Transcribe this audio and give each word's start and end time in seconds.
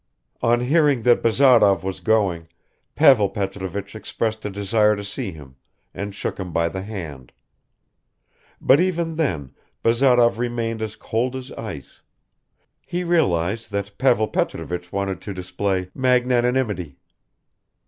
On 0.41 0.61
hearing 0.61 1.03
that 1.03 1.21
Bazarov 1.21 1.83
was 1.83 1.99
going, 1.99 2.47
Pavel 2.95 3.29
Petrovich 3.29 3.95
expressed 3.95 4.43
a 4.43 4.49
desire 4.49 4.95
to 4.95 5.03
see 5.03 5.31
him 5.31 5.57
and 5.93 6.15
shook 6.15 6.39
him 6.39 6.51
by 6.51 6.69
the 6.69 6.81
hand. 6.81 7.31
But 8.59 8.79
even 8.79 9.13
then 9.17 9.53
Bazarov 9.83 10.39
remained 10.39 10.81
as 10.81 10.95
cold 10.95 11.35
as 11.35 11.51
ice; 11.51 12.01
he 12.83 13.03
realized 13.03 13.69
that 13.73 13.95
Pavel 13.99 14.27
Petrovich 14.27 14.91
wanted 14.91 15.21
to 15.21 15.35
display 15.35 15.91
magnanimity. 15.93 16.97